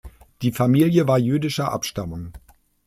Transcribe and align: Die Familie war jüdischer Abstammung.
Die 0.41 0.51
Familie 0.51 1.07
war 1.07 1.19
jüdischer 1.19 1.71
Abstammung. 1.71 2.33